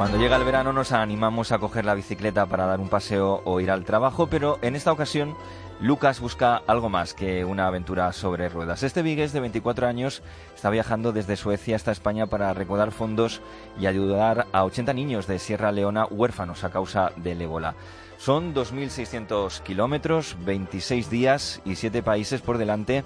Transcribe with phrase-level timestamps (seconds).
[0.00, 3.60] Cuando llega el verano nos animamos a coger la bicicleta para dar un paseo o
[3.60, 5.36] ir al trabajo, pero en esta ocasión
[5.78, 8.82] Lucas busca algo más que una aventura sobre ruedas.
[8.82, 10.22] Este vigués de 24 años
[10.54, 13.42] está viajando desde Suecia hasta España para recaudar fondos
[13.78, 17.74] y ayudar a 80 niños de Sierra Leona huérfanos a causa del ébola.
[18.16, 23.04] Son 2.600 kilómetros, 26 días y 7 países por delante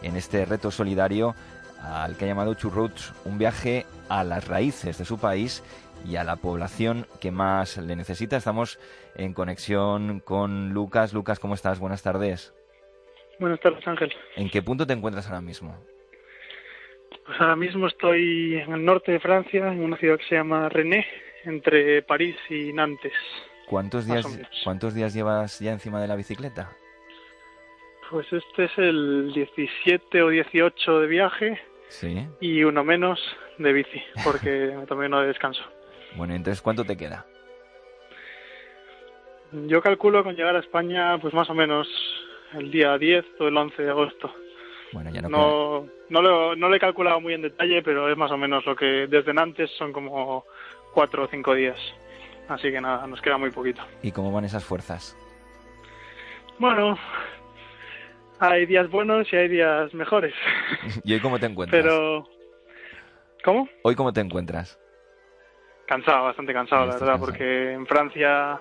[0.00, 1.34] en este reto solidario
[1.82, 5.62] al que ha llamado Churruts, un viaje a las raíces de su país
[6.08, 8.36] y a la población que más le necesita.
[8.36, 8.78] Estamos
[9.16, 11.12] en conexión con Lucas.
[11.12, 11.78] Lucas, ¿cómo estás?
[11.78, 12.54] Buenas tardes.
[13.38, 14.12] Buenas tardes, Ángel.
[14.36, 15.76] ¿En qué punto te encuentras ahora mismo?
[17.24, 20.68] Pues ahora mismo estoy en el norte de Francia, en una ciudad que se llama
[20.68, 21.06] René,
[21.44, 23.12] entre París y Nantes.
[23.68, 24.26] ¿Cuántos días,
[24.64, 26.72] ¿cuántos días llevas ya encima de la bicicleta?
[28.10, 32.24] Pues este es el 17 o 18 de viaje ¿Sí?
[32.40, 33.20] y uno menos
[33.58, 35.62] de bici, porque también no de descanso.
[36.16, 37.26] Bueno, entonces, ¿cuánto te queda?
[39.52, 41.88] Yo calculo con llegar a España, pues más o menos
[42.54, 44.32] el día 10 o el 11 de agosto.
[44.92, 48.16] Bueno, ya no, no, no, lo, no lo he calculado muy en detalle, pero es
[48.16, 50.44] más o menos lo que desde Nantes son como
[50.94, 51.78] cuatro o cinco días.
[52.48, 53.82] Así que nada, nos queda muy poquito.
[54.02, 55.16] ¿Y cómo van esas fuerzas?
[56.58, 56.98] Bueno,
[58.40, 60.34] hay días buenos y hay días mejores.
[61.04, 61.82] ¿Y hoy cómo te encuentras?
[61.82, 62.26] Pero,
[63.44, 63.68] ¿cómo?
[63.82, 64.78] ¿Hoy cómo te encuentras?
[65.86, 68.60] Cansado, bastante cansado, la verdad, porque en Francia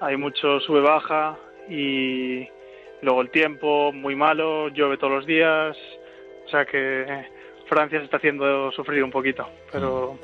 [0.00, 1.36] hay mucho sube-baja
[1.68, 2.46] y
[3.02, 5.76] luego el tiempo muy malo, llueve todos los días,
[6.46, 7.26] o sea que
[7.68, 10.18] Francia se está haciendo sufrir un poquito, pero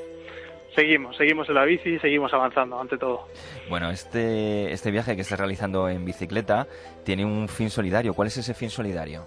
[0.76, 3.26] seguimos, seguimos en la bici y seguimos avanzando ante todo.
[3.68, 6.68] Bueno, este, este viaje que estás realizando en bicicleta
[7.04, 8.14] tiene un fin solidario.
[8.14, 9.24] ¿Cuál es ese fin solidario?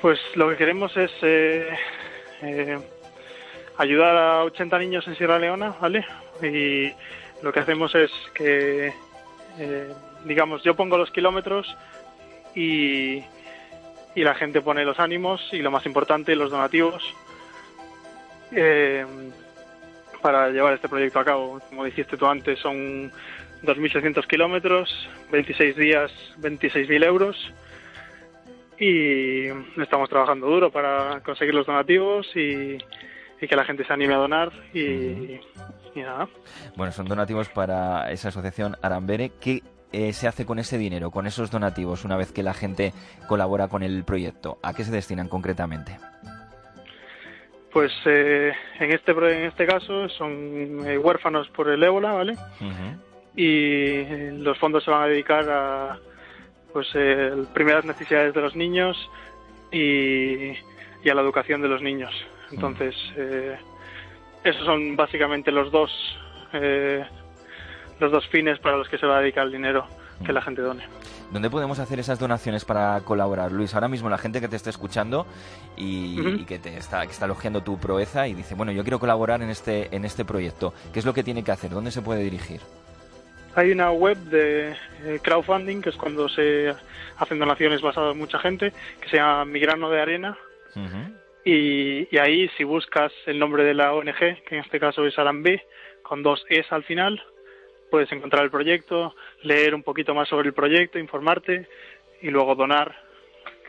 [0.00, 1.68] Pues lo que queremos es eh,
[2.42, 2.78] eh,
[3.78, 6.04] ayudar a 80 niños en Sierra Leona, ¿vale?
[6.42, 6.92] Y
[7.42, 8.92] lo que hacemos es que,
[9.58, 9.92] eh,
[10.24, 11.74] digamos, yo pongo los kilómetros
[12.54, 13.22] y,
[14.14, 17.02] y la gente pone los ánimos y lo más importante, los donativos
[18.52, 19.04] eh,
[20.20, 21.60] para llevar este proyecto a cabo.
[21.68, 23.10] Como dijiste tú antes, son
[23.62, 27.52] 2.600 kilómetros, 26 días, 26.000 euros
[28.78, 29.46] y
[29.80, 32.78] estamos trabajando duro para conseguir los donativos y,
[33.40, 35.38] y que la gente se anime a donar y,
[35.94, 36.28] y nada.
[36.76, 39.30] Bueno, son donativos para esa asociación Arambere.
[39.40, 42.92] ¿Qué eh, se hace con ese dinero, con esos donativos, una vez que la gente
[43.28, 44.58] colabora con el proyecto?
[44.62, 45.98] ¿A qué se destinan concretamente?
[47.72, 52.36] Pues eh, en este en este caso son eh, huérfanos por el ébola, ¿vale?
[53.34, 55.98] Y los fondos se van a dedicar a
[56.72, 58.96] pues eh, primeras necesidades de los niños
[59.70, 62.12] y, y a la educación de los niños.
[62.50, 63.56] Entonces, eh,
[64.44, 65.90] esos son básicamente los dos
[66.52, 67.04] eh,
[68.00, 69.86] los dos fines para los que se va a dedicar el dinero
[70.24, 70.82] que la gente done.
[71.32, 73.74] ¿Dónde podemos hacer esas donaciones para colaborar, Luis?
[73.74, 75.26] Ahora mismo la gente que te está escuchando
[75.78, 79.40] y, que te está, que está elogiando tu proeza y dice, bueno, yo quiero colaborar
[79.40, 80.74] en este, en este proyecto.
[80.92, 81.70] ¿Qué es lo que tiene que hacer?
[81.70, 82.60] ¿Dónde se puede dirigir?
[83.54, 84.72] Hay una web de
[85.04, 86.74] eh, crowdfunding, que es cuando se
[87.16, 90.36] hacen donaciones basadas en mucha gente, que se llama Migrano de Arena.
[91.46, 95.18] Y, y ahí, si buscas el nombre de la ONG, que en este caso es
[95.18, 95.64] Arambe,
[96.02, 97.22] con dos Es al final,
[97.92, 101.68] puedes encontrar el proyecto, leer un poquito más sobre el proyecto, informarte
[102.22, 102.96] y luego donar,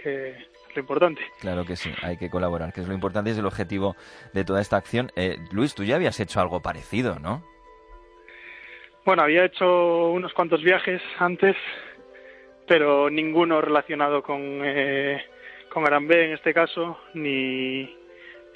[0.01, 1.22] que es lo importante.
[1.41, 3.97] Claro que sí, hay que colaborar, que es lo importante, es el objetivo
[4.33, 5.12] de toda esta acción.
[5.17, 7.44] Eh, Luis, tú ya habías hecho algo parecido, ¿no?
[9.06, 11.57] Bueno, había hecho unos cuantos viajes antes,
[12.66, 15.22] pero ninguno relacionado con, eh,
[15.69, 17.94] con Arambe en este caso, ni,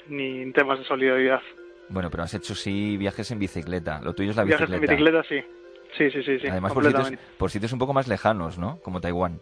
[0.08, 1.42] ni en temas de solidaridad.
[1.90, 4.00] Bueno, pero has hecho sí viajes en bicicleta.
[4.02, 4.92] Lo tuyo es la Viajes bicicleta.
[4.94, 5.57] en bicicleta, sí.
[5.96, 6.48] Sí, sí, sí, sí.
[6.48, 8.80] Además, por sitios, por sitios un poco más lejanos, ¿no?
[8.82, 9.40] Como Taiwán.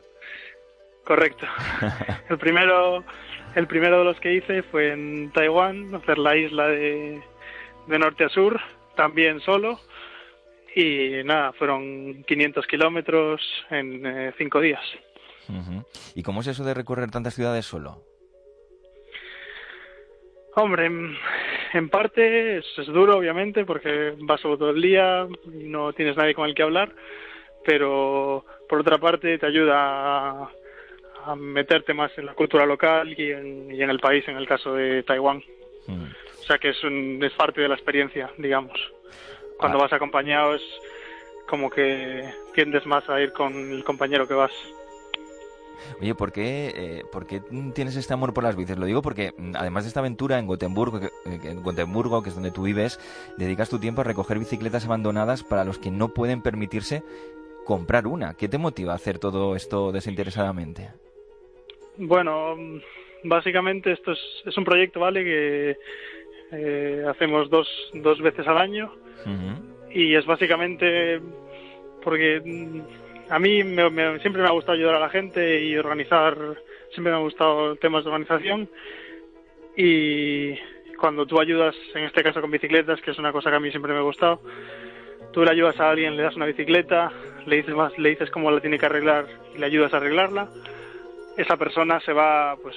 [1.05, 1.47] Correcto.
[2.29, 3.05] el primero,
[3.55, 7.23] el primero de los que hice fue en Taiwán, hacer la isla de,
[7.87, 8.61] de norte a sur,
[8.97, 9.81] también solo.
[10.75, 13.41] Y nada, fueron 500 kilómetros
[13.71, 14.83] en eh, cinco días.
[16.15, 18.03] ¿Y cómo es eso de recorrer tantas ciudades solo?
[20.55, 20.91] Hombre,
[21.77, 26.17] en, parte es, es duro, obviamente, porque vas solo todo el día y no tienes
[26.17, 26.93] nadie con el que hablar,
[27.65, 29.75] pero por otra parte te ayuda
[30.43, 30.51] a,
[31.27, 34.47] a meterte más en la cultura local y en, y en el país, en el
[34.47, 35.43] caso de Taiwán.
[35.87, 36.05] Mm.
[36.41, 38.79] O sea que es, un, es parte de la experiencia, digamos.
[39.59, 39.83] Cuando Ah.
[39.83, 40.63] vas acompañado es
[41.49, 42.25] como que
[42.55, 44.53] tiendes más a ir con el compañero que vas.
[46.01, 47.41] Oye, ¿por qué, eh, ¿por qué
[47.75, 48.77] tienes este amor por las bicis?
[48.77, 52.31] Lo digo porque, mm, además de esta aventura en Gotemburgo, que, eh, en Gotemburgo, que
[52.31, 52.99] es donde tú vives,
[53.37, 57.03] dedicas tu tiempo a recoger bicicletas abandonadas para los que no pueden permitirse
[57.65, 58.35] comprar una.
[58.35, 60.91] ¿Qué te motiva a hacer todo esto desinteresadamente?
[61.97, 62.57] Bueno,
[63.25, 65.25] básicamente esto es, es un proyecto, ¿vale?
[65.25, 65.77] Que
[66.53, 68.93] eh, hacemos dos, dos veces al año
[69.91, 71.21] y es básicamente
[72.05, 72.81] porque mm,
[73.31, 76.37] a mí me, siempre me ha gustado ayudar a la gente y organizar,
[76.93, 78.69] siempre me ha gustado temas de organización.
[79.77, 80.55] Y
[80.97, 83.71] cuando tú ayudas, en este caso con bicicletas, que es una cosa que a mí
[83.71, 84.41] siempre me ha gustado,
[85.33, 87.13] tú le ayudas a alguien, le das una bicicleta,
[87.47, 90.49] le dices más, le dices cómo la tiene que arreglar y le ayudas a arreglarla,
[91.37, 92.75] esa persona se va, pues,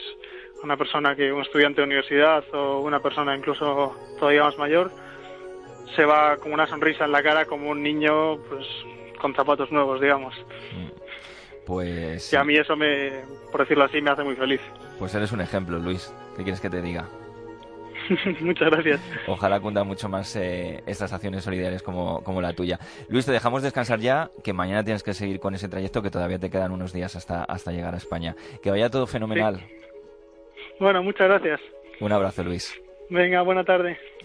[0.63, 4.91] una persona que un estudiante de universidad o una persona incluso todavía más mayor,
[5.95, 8.67] se va con una sonrisa en la cara como un niño, pues,
[9.19, 10.35] con zapatos nuevos, digamos.
[11.65, 12.33] Pues.
[12.33, 13.11] Y a mí eso me,
[13.51, 14.61] por decirlo así, me hace muy feliz.
[14.97, 16.13] Pues eres un ejemplo, Luis.
[16.35, 17.07] ¿Qué quieres que te diga?
[18.41, 19.01] Muchas gracias.
[19.27, 22.79] Ojalá cunda mucho más eh, estas acciones solidarias como, como la tuya.
[23.07, 26.39] Luis, te dejamos descansar ya, que mañana tienes que seguir con ese trayecto que todavía
[26.39, 28.35] te quedan unos días hasta, hasta llegar a España.
[28.63, 29.61] Que vaya todo fenomenal.
[30.79, 31.59] Bueno, muchas gracias.
[31.99, 32.73] Un abrazo, Luis.
[33.09, 33.97] Venga, buena tarde.